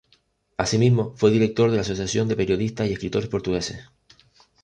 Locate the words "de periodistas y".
2.27-2.93